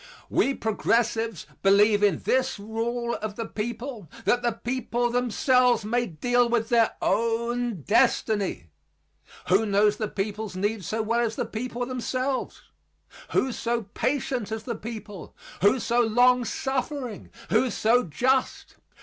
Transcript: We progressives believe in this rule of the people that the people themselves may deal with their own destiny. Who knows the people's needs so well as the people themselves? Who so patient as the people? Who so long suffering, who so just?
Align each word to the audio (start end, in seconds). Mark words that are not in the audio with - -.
We 0.31 0.55
progressives 0.55 1.45
believe 1.61 2.01
in 2.01 2.23
this 2.23 2.57
rule 2.57 3.13
of 3.21 3.35
the 3.35 3.45
people 3.45 4.09
that 4.25 4.41
the 4.41 4.53
people 4.53 5.11
themselves 5.11 5.85
may 5.85 6.07
deal 6.07 6.49
with 6.49 6.69
their 6.69 6.95
own 7.03 7.83
destiny. 7.83 8.71
Who 9.49 9.63
knows 9.63 9.97
the 9.97 10.07
people's 10.07 10.55
needs 10.55 10.87
so 10.87 11.03
well 11.03 11.19
as 11.19 11.35
the 11.35 11.45
people 11.45 11.85
themselves? 11.85 12.63
Who 13.33 13.51
so 13.51 13.83
patient 13.93 14.51
as 14.51 14.63
the 14.63 14.73
people? 14.73 15.35
Who 15.61 15.79
so 15.79 15.99
long 16.01 16.45
suffering, 16.45 17.29
who 17.51 17.69
so 17.69 18.03
just? 18.03 18.77